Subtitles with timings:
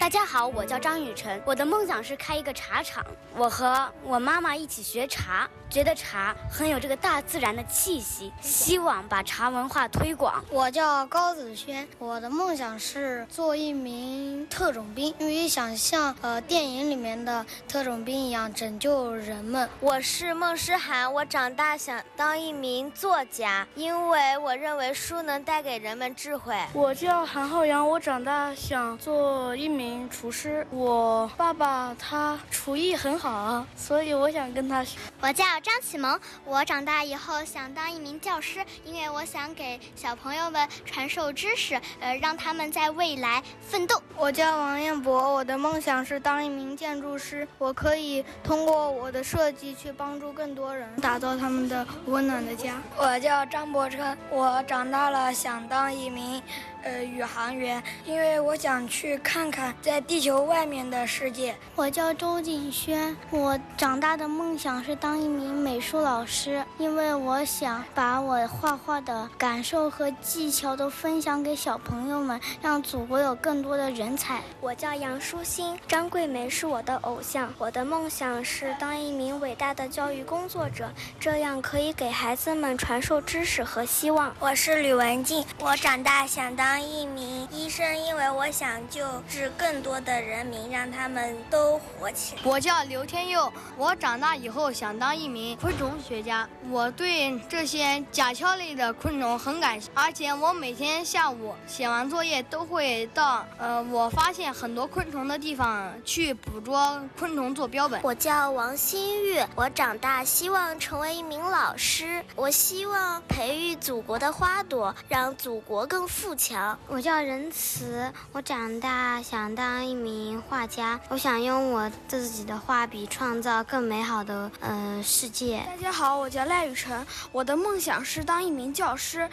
[0.00, 3.04] 大家好，我叫张雨晨，我的梦想是开一个茶厂。
[3.36, 10.44] 我和我妈妈一起学茶，觉得茶很有这个大自然的气息，希望把茶文化推广。
[10.50, 19.68] 我叫高子轩，我的梦想是做一名特种兵，因为想像呃电影里面的特种兵一样拯救人们。
[19.78, 26.56] 我是孟诗涵，我长大想当一名作家，因为我认为书能带给人们智慧。
[26.72, 29.77] 我叫韩浩洋，我长大想做一名。
[29.78, 34.98] 名厨师，我爸爸他厨艺很好，所以我想跟他学。
[35.20, 44.02] 我叫张启萌，我长大以后想当一名教师，因为我想给小朋友们传授知识，呃，让他们在未来奋斗。
[44.16, 52.74] 我叫王彦博，我的梦想是当一名建筑师，我可以通过我的设计去帮助更多人，打造他们的温暖的家。
[52.96, 56.42] 我叫张博琛，我长大了想当一名。
[56.84, 61.54] 呃，宇航员，因为我想去看看在地球外面的世界。
[61.74, 74.40] 我叫周景轩，我长大的梦想是当一名美术老师，因为我想把我画画的感受和技巧都分享给小朋友们，让祖国有更多的人才。
[74.60, 84.32] 我叫杨舒心，张桂梅是我的偶像，我的梦想是当一名伟大的教育工作者，这样可以给孩子们传授知识和希望。
[84.38, 86.68] 我是吕文静，我长大想当。
[86.68, 92.42] 当一名医生，因为我想救治更多的人民，让他们都活起来。
[92.44, 96.48] 我叫刘天佑，我长大以后想当一名昆虫学家。
[96.70, 108.00] 我对这些甲壳类的昆虫很感兴趣，而且我每天下午写完作业都会到呃我发现很多昆虫的地方去捕捉昆虫做标本。
[108.02, 116.78] 我叫王新玉，我长大希望成为一名老师，我希望培育祖国的花朵，让祖国更富强。
[116.88, 125.62] 我叫仁慈，我长大想当一名画家，我想用我自己的画笔创造更美好的呃世界。
[125.66, 129.28] 大家好，我叫赖雨辰，我的梦想是当一名教师，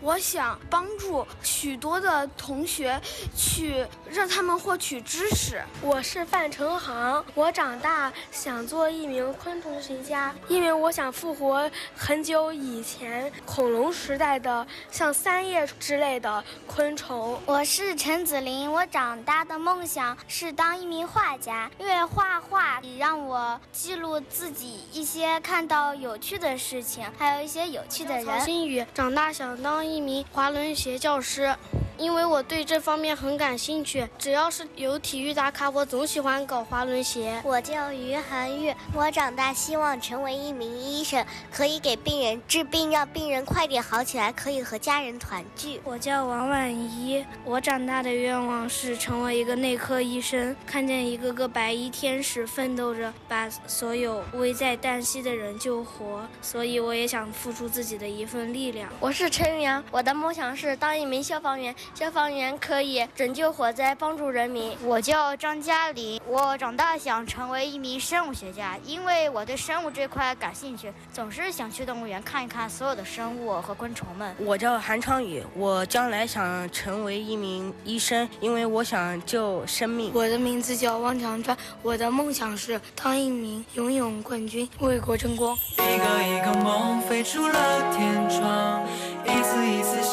[0.00, 3.00] 我想帮助许多的同学
[3.36, 5.62] 去让他们获取知识。
[5.80, 16.42] 我是范成航，我长大想做一名昆虫学家，因为我想复活很久以前恐龙时代的像三叶之类的。
[16.66, 18.62] 昆虫，我是陈子林。
[18.72, 28.24] 我长大他的梦想是当一名画家，因为画画让我记录自己一些看到有趣的事情，还有一些有趣的人。
[28.24, 31.56] 曹新宇长大想当一名滑轮鞋教师。
[32.02, 37.40] 因为我对这方面很感兴趣，只要是有体育打卡，我总喜欢搞滑轮鞋。
[37.44, 45.80] 我叫于涵玉，我长大希望成为一名医生，可以给病人治病，让病人快点好起来，可以和家人团聚。
[45.84, 58.88] 我叫王婉怡，我长大的愿望是成为一个内科医生，看见一个个白衣天使奋斗着，把所有危在旦夕的人救活，所以我也想付出自己的一份力量。
[58.98, 61.72] 我是陈宇阳，我的梦想是当一名消防员。
[61.94, 64.76] 消防员可以拯救火灾，帮助人民。
[64.82, 74.34] 我叫张嘉林，我长大想成为一名生物学家，因为我对生物这块感兴趣，总是想去动物园看一看所有的生物和昆虫们。
[74.38, 80.10] 我叫韩昌宇，我将来想成为一名医生，因为我想救生命。
[80.14, 85.54] 我的名字叫汪强川，我的梦想是当一名游泳冠军，为国争光。
[85.76, 88.81] 一个一个梦飞出了天窗，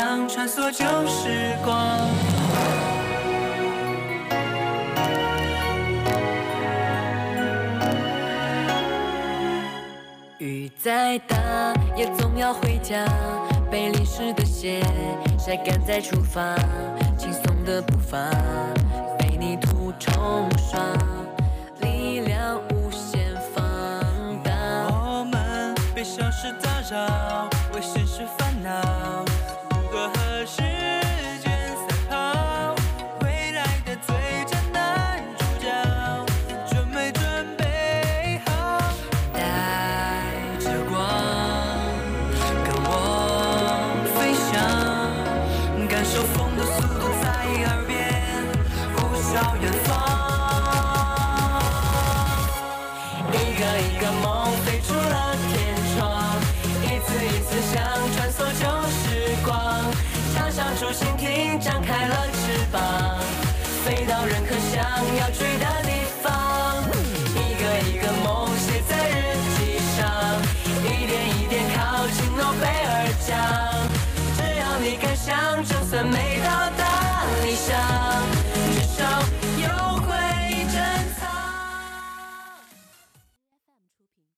[0.00, 1.54] 想穿梭旧时。
[1.62, 1.76] 光。
[10.38, 11.36] 雨再大
[11.94, 13.04] 也总要回家，
[13.70, 14.82] 被淋湿的鞋
[15.38, 16.56] 晒干再出发，
[17.18, 18.16] 轻松的步伐
[19.18, 20.80] 被泥土冲刷，
[21.82, 23.62] 力量无限放
[24.42, 24.50] 大。
[24.88, 28.70] 我们被小事打扰，为现实烦恼，
[30.52, 30.56] 时
[31.38, 32.74] 间赛跑
[33.22, 34.16] 未来的最
[34.46, 35.70] 佳男主角
[36.68, 37.22] 准没准
[37.56, 38.50] 备好
[39.32, 39.38] 带
[40.58, 40.98] 着光
[42.64, 42.90] 跟我
[44.16, 47.30] 飞翔感受风的速度在
[47.70, 47.94] 耳边
[48.96, 50.29] 呼啸远方
[75.14, 77.89] 想，就算没到达理想。